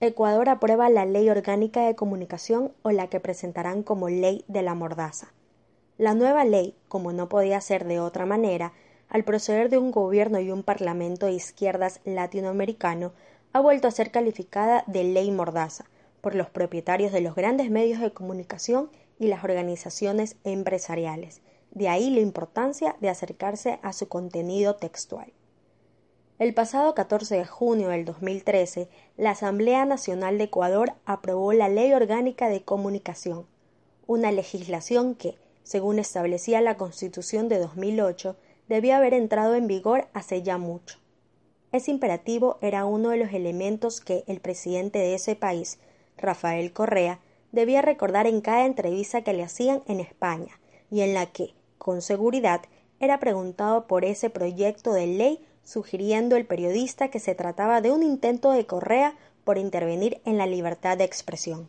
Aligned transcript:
Ecuador 0.00 0.48
aprueba 0.48 0.88
la 0.90 1.04
Ley 1.04 1.28
Orgánica 1.28 1.84
de 1.84 1.96
Comunicación 1.96 2.72
o 2.82 2.92
la 2.92 3.08
que 3.08 3.18
presentarán 3.18 3.82
como 3.82 4.08
Ley 4.08 4.44
de 4.46 4.62
la 4.62 4.76
Mordaza. 4.76 5.32
La 5.96 6.14
nueva 6.14 6.44
ley, 6.44 6.76
como 6.86 7.12
no 7.12 7.28
podía 7.28 7.60
ser 7.60 7.84
de 7.84 7.98
otra 7.98 8.24
manera, 8.24 8.72
al 9.08 9.24
proceder 9.24 9.70
de 9.70 9.78
un 9.78 9.90
gobierno 9.90 10.38
y 10.38 10.52
un 10.52 10.62
parlamento 10.62 11.26
de 11.26 11.32
izquierdas 11.32 12.00
latinoamericano, 12.04 13.12
ha 13.52 13.58
vuelto 13.58 13.88
a 13.88 13.90
ser 13.90 14.12
calificada 14.12 14.84
de 14.86 15.02
ley 15.02 15.32
mordaza 15.32 15.86
por 16.20 16.36
los 16.36 16.48
propietarios 16.48 17.10
de 17.10 17.20
los 17.20 17.34
grandes 17.34 17.68
medios 17.68 18.00
de 18.00 18.12
comunicación 18.12 18.90
y 19.18 19.26
las 19.26 19.42
organizaciones 19.42 20.36
empresariales. 20.44 21.40
De 21.72 21.88
ahí 21.88 22.10
la 22.10 22.20
importancia 22.20 22.94
de 23.00 23.08
acercarse 23.08 23.80
a 23.82 23.92
su 23.92 24.06
contenido 24.06 24.76
textual. 24.76 25.32
El 26.38 26.54
pasado 26.54 26.94
14 26.94 27.36
de 27.36 27.44
junio 27.44 27.88
del 27.88 28.04
2013, 28.04 28.88
la 29.16 29.30
Asamblea 29.30 29.84
Nacional 29.84 30.38
de 30.38 30.44
Ecuador 30.44 30.92
aprobó 31.04 31.52
la 31.52 31.68
Ley 31.68 31.92
Orgánica 31.92 32.48
de 32.48 32.62
Comunicación, 32.62 33.44
una 34.06 34.30
legislación 34.30 35.16
que, 35.16 35.34
según 35.64 35.98
establecía 35.98 36.60
la 36.60 36.76
Constitución 36.76 37.48
de 37.48 37.58
2008, 37.58 38.36
debía 38.68 38.98
haber 38.98 39.14
entrado 39.14 39.56
en 39.56 39.66
vigor 39.66 40.06
hace 40.12 40.44
ya 40.44 40.58
mucho. 40.58 41.00
Ese 41.72 41.90
imperativo 41.90 42.58
era 42.60 42.84
uno 42.84 43.08
de 43.08 43.16
los 43.16 43.32
elementos 43.32 44.00
que 44.00 44.22
el 44.28 44.38
presidente 44.38 45.00
de 45.00 45.16
ese 45.16 45.34
país, 45.34 45.80
Rafael 46.16 46.72
Correa, 46.72 47.18
debía 47.50 47.82
recordar 47.82 48.28
en 48.28 48.42
cada 48.42 48.64
entrevista 48.64 49.22
que 49.22 49.32
le 49.32 49.42
hacían 49.42 49.82
en 49.88 49.98
España, 49.98 50.60
y 50.88 51.00
en 51.00 51.14
la 51.14 51.26
que, 51.26 51.54
con 51.78 52.00
seguridad, 52.00 52.60
era 53.00 53.18
preguntado 53.18 53.88
por 53.88 54.04
ese 54.04 54.30
proyecto 54.30 54.92
de 54.92 55.08
ley 55.08 55.44
sugiriendo 55.68 56.36
el 56.36 56.46
periodista 56.46 57.08
que 57.08 57.20
se 57.20 57.34
trataba 57.34 57.82
de 57.82 57.90
un 57.90 58.02
intento 58.02 58.52
de 58.52 58.64
Correa 58.64 59.14
por 59.44 59.58
intervenir 59.58 60.22
en 60.24 60.38
la 60.38 60.46
libertad 60.46 60.96
de 60.96 61.04
expresión. 61.04 61.68